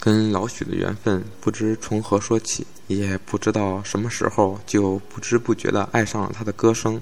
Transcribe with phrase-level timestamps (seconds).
[0.00, 7.00] 跟老许的缘分不知从何说起，也不知道什么时候就不知不觉地爱上了他的歌声。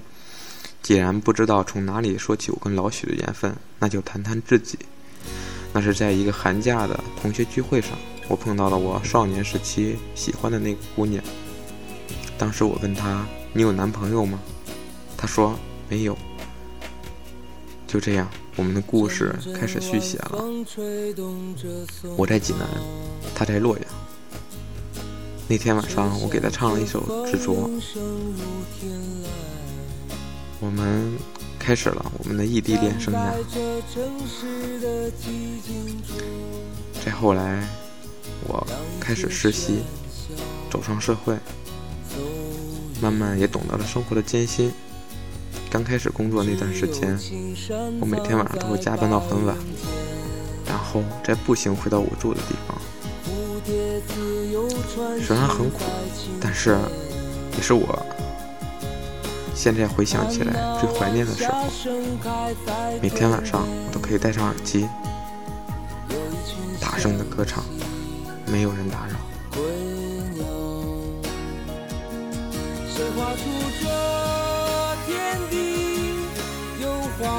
[0.83, 4.77] 既然不知道从哪里说起我跟老许的缘分，那就谈谈自己。
[5.71, 7.91] 那是在一个寒假的同学聚会上，
[8.27, 11.23] 我碰到了我少年时期喜欢的那个姑娘。
[12.37, 14.39] 当时我问她：“你有男朋友吗？”
[15.15, 15.57] 她说
[15.87, 16.17] ：“没有。”
[17.87, 18.27] 就这样。
[18.59, 20.43] 我们的故事开始续写了。
[22.17, 22.67] 我在济南，
[23.33, 23.85] 他在洛阳。
[25.47, 27.69] 那天晚上，我给他唱了一首《执着》。
[30.59, 31.09] 我们
[31.57, 33.31] 开始了我们的异地恋生涯。
[37.05, 37.65] 再后来，
[38.45, 38.67] 我
[38.99, 39.83] 开始实习，
[40.69, 41.33] 走上社会，
[43.01, 44.69] 慢慢也懂得了生活的艰辛。
[45.71, 47.15] 刚开始工作那段时间，
[47.99, 49.55] 我每天晚上都会加班到很晚，
[50.65, 52.75] 然后再步行回到我住的地方。
[55.21, 55.81] 虽然很苦，
[56.41, 56.75] 但是
[57.55, 58.03] 也是我
[59.53, 61.65] 现在回想起来最怀念的时候。
[62.99, 64.87] 每天晚上我都可以戴上耳机，
[66.81, 67.63] 大声的歌唱，
[68.47, 69.19] 没有人打扰。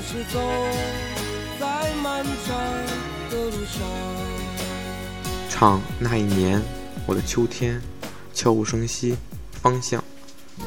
[0.00, 0.40] 总是走
[1.60, 2.56] 在漫长
[3.28, 3.86] 的路上。
[5.50, 6.62] 唱那一年，
[7.04, 7.78] 我的秋天，
[8.32, 9.14] 悄无声息，
[9.60, 10.02] 方向，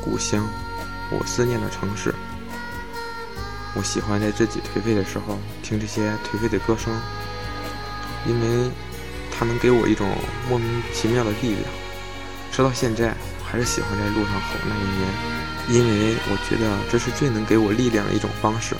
[0.04, 0.48] 故乡，
[1.10, 2.14] 我思念的城市。
[3.76, 6.94] 我喜欢在自己颓废的时候听这些颓废的歌声，
[8.28, 8.70] 因为
[9.32, 10.16] 它能给我一种
[10.48, 11.64] 莫名其妙的力量。
[12.52, 18.76] 直到现在，我还是喜欢在路上吼那一年，因为我觉得这是最能给我力量的一种方式。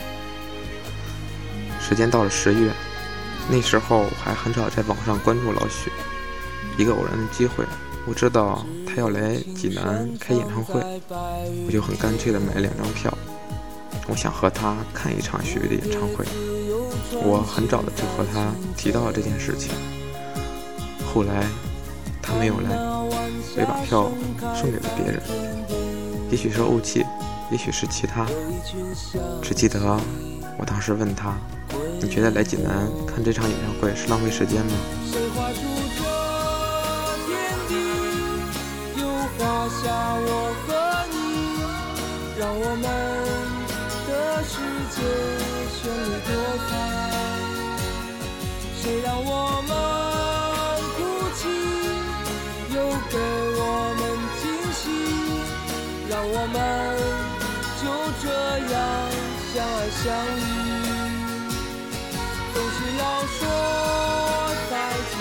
[1.84, 2.72] 时间到了十月，
[3.52, 5.92] 那时候我还很少在网上关注老许。
[6.78, 7.66] 一个偶然的机会，
[8.08, 10.80] 我知道他要来济南开演唱会，
[11.68, 13.16] 我就很干脆的买了两张票。
[14.08, 16.26] 我想和他看一场许巍的演唱会。
[17.26, 19.72] 我很早的就和他提到了这件事情。
[21.14, 21.46] 后来
[22.22, 24.10] 他没有来，我也把票
[24.56, 25.22] 送给了别人。
[26.32, 27.06] 也许是怄气，
[27.52, 28.26] 也许是其他，
[29.42, 29.80] 只记得
[30.58, 31.36] 我当时问他。
[32.02, 34.74] 你觉得来济南看这场演唱会是浪费时间吗？
[48.82, 49.83] 谁让我们
[62.54, 63.40] 总是要说
[64.70, 64.74] 再
[65.10, 65.18] 见，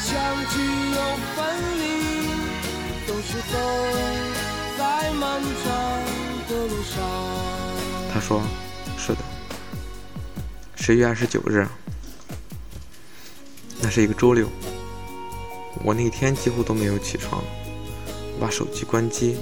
[0.00, 0.08] 相
[0.50, 0.54] 聚
[0.90, 0.98] 又
[1.34, 1.38] 分
[1.78, 1.84] 离，
[3.06, 3.54] 总是走
[4.78, 5.64] 在漫长
[6.48, 6.94] 的路上。
[8.12, 8.42] 他说
[8.96, 9.18] ：“是的。”
[10.76, 11.66] 十月二十九日，
[13.82, 14.48] 那是一个周六。
[15.84, 17.44] 我那天几乎都没有起床，
[18.34, 19.36] 我把手机关机，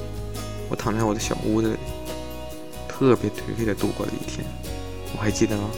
[0.68, 1.78] 我躺在我的小屋子里，
[2.88, 4.44] 特别颓废的度过了一天。
[5.16, 5.70] 我还记得吗。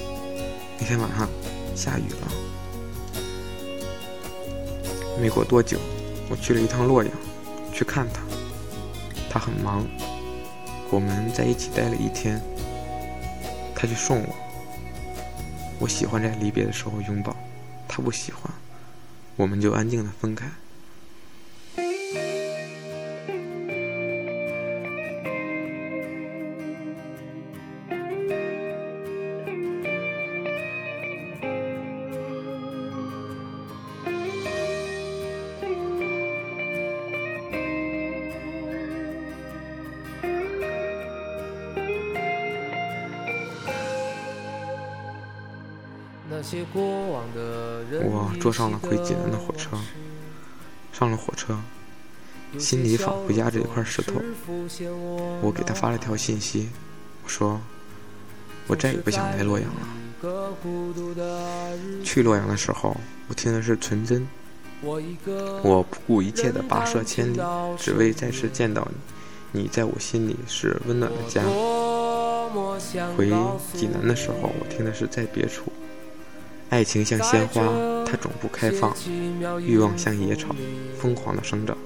[0.78, 1.28] 那天晚上
[1.74, 2.28] 下雨了，
[5.20, 5.78] 没过多久，
[6.28, 7.12] 我去了一趟洛阳，
[7.72, 8.20] 去看他。
[9.30, 9.86] 他很忙，
[10.90, 12.40] 我们在一起待了一天。
[13.74, 14.34] 他去送我，
[15.78, 17.36] 我喜欢在离别的时候拥抱，
[17.86, 18.50] 他不喜欢，
[19.36, 20.46] 我们就安静的分开。
[48.04, 49.76] 我坐上了回济南的火车，
[50.92, 51.58] 上了火车，
[52.58, 54.14] 心里仿佛压着一块石头。
[55.42, 56.68] 我给他发了条信息，
[57.24, 57.60] 我说
[58.68, 59.80] ：“我再也不想来洛阳了。”
[62.04, 62.96] 去洛阳的时候，
[63.28, 64.26] 我听的是纯真。
[64.82, 67.40] 我不顾一切的跋涉千里，
[67.78, 68.96] 只为再次见到你。
[69.62, 71.42] 你在我心里是温暖的家。
[73.16, 73.30] 回
[73.74, 75.72] 济南的时候，我听的是在别处。
[76.68, 77.62] 爱情像鲜花，
[78.04, 78.92] 它总不开放；
[79.60, 80.54] 欲望像野草，
[80.98, 81.76] 疯狂的生长。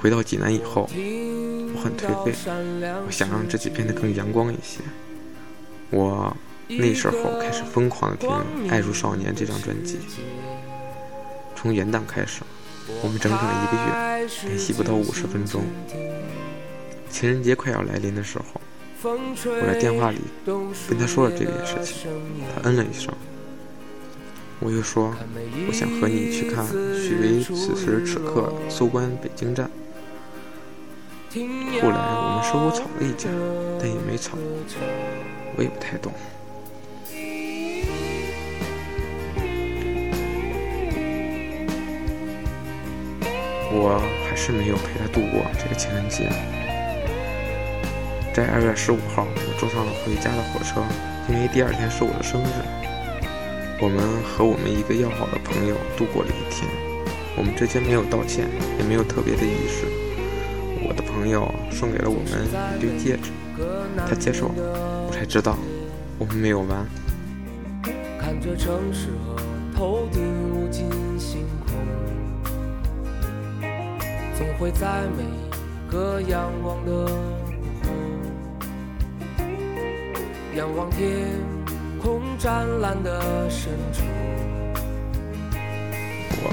[0.00, 2.32] 回到济南以后，我很颓废，
[3.06, 4.80] 我想让自己变得更阳光一些。
[5.90, 6.36] 我
[6.68, 8.28] 那时候开始疯狂的听
[8.70, 9.98] 《爱如少年》这张专辑。
[11.56, 12.42] 从元旦开始，
[13.02, 15.64] 我们整整一个月联系不到五十分钟。
[17.10, 18.60] 情人节快要来临的时候，
[19.02, 20.18] 我在电话里
[20.88, 22.10] 跟他说了这件事情，
[22.54, 23.12] 他嗯了一声。
[24.60, 25.14] 我又说，
[25.68, 29.70] 我想和你去看许巍此时此刻收官北京站。
[31.80, 33.28] 后来我们似乎吵了一架，
[33.78, 34.36] 但也没吵，
[35.56, 36.12] 我也不太懂。
[43.70, 46.28] 我还是没有陪他度过这个情人节。
[48.34, 50.82] 在二月十五号，我坐上了回家的火车，
[51.28, 52.97] 因为第二天是我的生日。
[53.80, 56.68] 我们和我们一个要好的朋友度过了一天。
[57.36, 58.48] 我们之间没有道歉，
[58.78, 59.86] 也没有特别的仪式。
[60.82, 62.44] 我的朋友送给了我们
[62.76, 63.30] 一对戒指，
[64.08, 64.54] 他接受了，
[65.06, 65.56] 我才知道
[66.18, 66.84] 我们没有完。
[68.18, 69.08] 看着城市
[69.76, 70.20] 头顶
[70.52, 71.46] 无尽星
[74.36, 75.48] 总会在每一
[75.90, 77.06] 个仰望的午
[77.84, 77.90] 后，
[80.56, 81.28] 仰望天
[82.02, 84.02] 空湛蓝的深处。
[86.40, 86.44] 我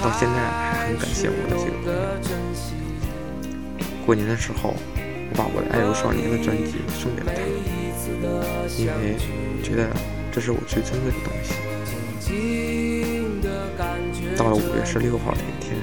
[0.00, 3.86] 到现在还很感谢我的这个朋友。
[4.06, 4.74] 过年的时候，
[5.30, 7.40] 我把我的《爱如少年》的专辑送给了他，
[8.76, 9.16] 因为
[9.62, 9.88] 觉得
[10.32, 11.54] 这是我最珍贵的东西。
[14.36, 15.76] 到了五月十六号那天。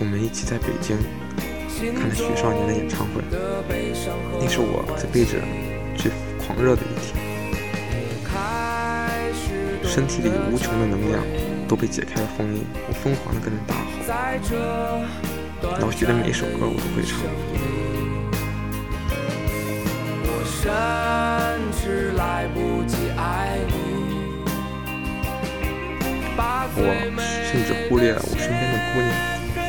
[0.00, 0.96] 我们一起在北京
[1.94, 3.22] 看了许少年的演唱会，
[4.40, 5.40] 那是我这辈子
[5.96, 6.10] 最
[6.44, 7.21] 狂热的一天。
[9.94, 11.22] 身体里无穷的能量
[11.68, 13.84] 都被解开了封印，我疯狂的跟着大吼。
[15.82, 17.20] 老许的每一首歌我都会唱。
[26.74, 26.80] 我
[27.52, 29.12] 甚至忽略了我身边的姑娘。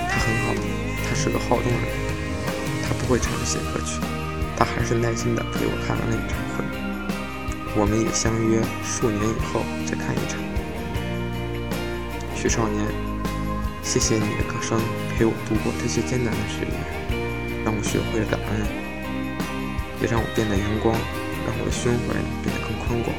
[0.07, 0.55] 她很好，
[1.03, 1.91] 她是个好动的人，
[2.81, 3.99] 她不会唱这些歌曲，
[4.55, 6.62] 她还是耐心的陪我看完了演唱会。
[7.75, 10.39] 我们也相约数年以后再看一场。
[12.35, 12.85] 许少年，
[13.81, 14.79] 谢谢你的歌声
[15.15, 16.73] 陪我度过这些艰难的岁月，
[17.65, 18.65] 让我学会了感恩，
[20.01, 20.93] 也让我变得阳光，
[21.45, 23.09] 让我的胸怀变得更宽广。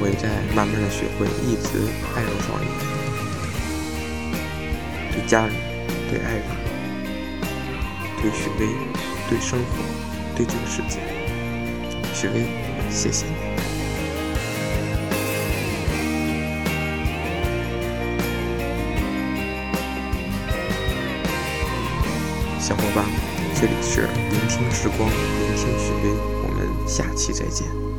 [0.00, 1.84] 我也在慢慢的学会一直
[2.16, 2.66] 爱着少年，
[5.12, 5.54] 对家人。
[6.10, 6.44] 对爱人，
[8.20, 8.68] 对许巍，
[9.28, 9.82] 对生活，
[10.36, 11.00] 对这个世界，
[12.12, 12.46] 许巍，
[12.90, 13.32] 谢谢你，
[22.58, 23.04] 小伙伴，
[23.54, 27.93] 这里是聆听时光，聆听许巍，我们下期再见。